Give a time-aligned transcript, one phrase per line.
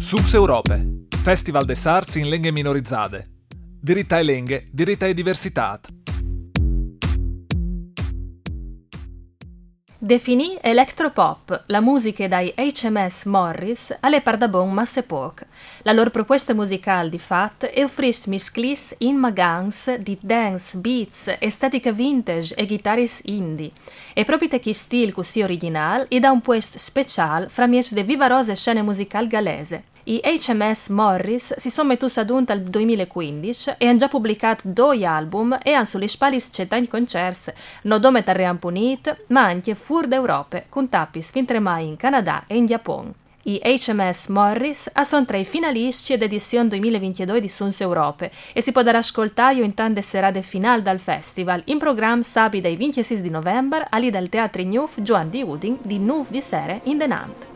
[0.00, 3.28] Subs Europe, Festival des Arts in lingue minorizzate.
[3.80, 5.78] Diritta e lingue, diritta e diversità.
[10.02, 15.46] Definì electropop la musica dai HMS Morris alle Pardabon Massepoc.
[15.82, 21.92] La loro proposta musicale di fatto è offrisce misclis in magans di dance, beats, estetica
[21.92, 23.72] vintage e chitarris indie.
[24.14, 28.56] E proprio chi stile così originale e da un puesto speciale fra mieci de vivarose
[28.56, 29.89] scene musicali galese.
[30.04, 35.04] I HMS Morris si sono mettuti ad un dal 2015 e hanno già pubblicato due
[35.04, 37.52] album e hanno sulle spalle città concerti,
[37.82, 42.56] non dome terrean punit, ma anche fuori d'Europa, con tappi fin mai in Canada e
[42.56, 43.12] in Giappone.
[43.42, 48.98] I HMS Morris sono tra i finalisti dell'edizione 2022 di Suns Europe e si potrà
[48.98, 54.08] ascoltare in tante serate finali dal festival, in programma sabato dai 26 di novembre allì
[54.08, 57.49] dal Teatro Nuf Joan di Uding di Nuf di Sere in Denant.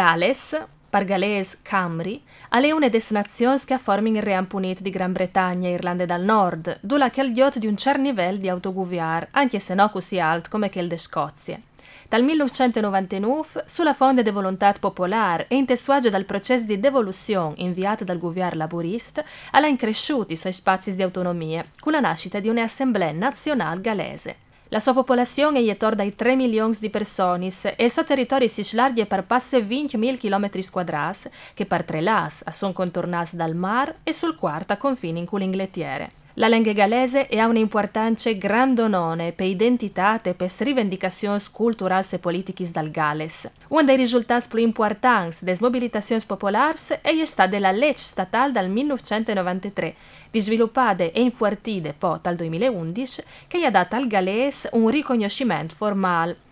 [0.00, 0.58] Gales
[0.88, 5.72] pargalese Camri, è una delle nazioni che formin il Ream Punit di Gran Bretagna e
[5.72, 9.90] Irlanda del Nord, dove che il di un certo livello di autogoverno, anche se non
[9.90, 11.60] così alto come quel de Scozia.
[12.08, 18.02] Dal 1999, sulla fonte di volontà popolare e in testuaggio dal processo di devoluzione inviato
[18.02, 23.12] dal governo laburista, alla incresciuti i suoi spazi di autonomia, con la nascita di un'assemblea
[23.12, 24.36] nazionale galese.
[24.72, 28.62] La sua popolazione è attorno ai 3 milioni di persone e il suo territorio si
[28.62, 34.12] slarga per passe 20.000 km quadrati che per tre las sono contornati dal mare e
[34.12, 36.19] sul quarto confine con l'Inghilterra.
[36.34, 42.88] La lingua galese ha un'importanza grandonone per identità e per rivendicazioni culturali e politiche dal
[42.92, 43.50] Galles.
[43.68, 49.94] Uno dei risultati più importanti delle mobilitazioni popolari è stata la legge statale dal 1993,
[50.30, 56.48] sviluppata e infuartita poi dal 2011, che ha dato al Galles un riconoscimento formale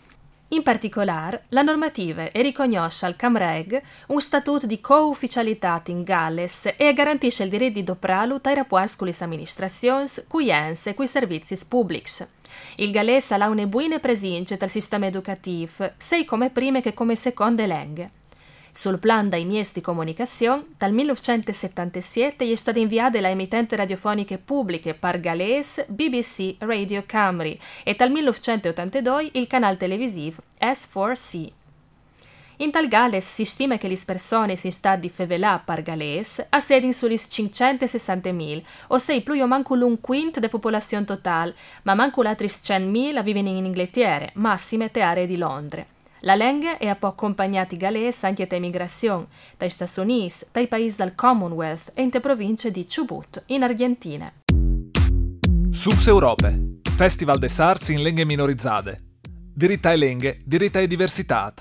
[0.51, 7.43] in particolare, la normativa riconosce al Camreg un statuto di co-ufficialità in Galles e garantisce
[7.43, 11.59] il diritto di dopralo ai rapporti con le amministrazioni, con gli e con i servizi
[11.69, 12.25] pubblici.
[12.77, 17.67] Il Galles ha una buona presenza del sistema educativo, sia come prime che come seconde
[17.67, 18.11] lingue.
[18.79, 24.95] Sul plan dai miesti di comunicazione, dal 1977 è stata inviata la emittente radiofonica pubblica
[24.95, 31.51] par galese BBC Radio Camry e dal 1982 il canale televisivo S4C.
[32.59, 36.93] In tal Galles si stima che le persone in stato di fevelà par galese assiedono
[36.93, 41.53] sulle 560.000, o sei più o manco l'un quinto della popolazione totale,
[41.83, 45.85] ma manco l'altri 100.000 vivono in Inghilterra, massime te aree di Londra.
[46.23, 49.27] La lingua è poi accompagnata galese anche da migrazione
[49.57, 54.33] dai Stati Uniti, dai paesi del Commonwealth e in province di Chubut, in Argentina.
[55.71, 59.03] Subs Europe, Festival des Arts in lingue minorizzate.
[59.55, 61.53] Diritta e lingue, diritta e diversità.